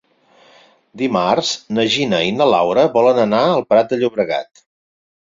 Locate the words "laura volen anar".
2.55-3.47